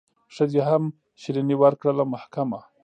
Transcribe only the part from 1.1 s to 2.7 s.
شیریني ورکړله محکمه